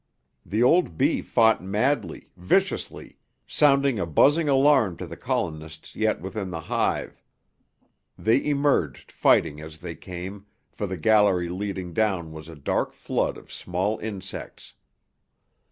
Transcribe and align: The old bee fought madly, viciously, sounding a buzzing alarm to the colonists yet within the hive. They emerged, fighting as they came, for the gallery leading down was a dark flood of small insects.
The 0.43 0.63
old 0.63 0.97
bee 0.97 1.21
fought 1.21 1.63
madly, 1.63 2.31
viciously, 2.35 3.19
sounding 3.45 3.99
a 3.99 4.07
buzzing 4.07 4.49
alarm 4.49 4.97
to 4.97 5.05
the 5.05 5.15
colonists 5.15 5.95
yet 5.95 6.19
within 6.21 6.49
the 6.49 6.61
hive. 6.61 7.23
They 8.17 8.43
emerged, 8.43 9.11
fighting 9.11 9.61
as 9.61 9.77
they 9.77 9.93
came, 9.93 10.47
for 10.71 10.87
the 10.87 10.97
gallery 10.97 11.49
leading 11.49 11.93
down 11.93 12.31
was 12.31 12.49
a 12.49 12.55
dark 12.55 12.93
flood 12.93 13.37
of 13.37 13.53
small 13.53 13.99
insects. 13.99 14.73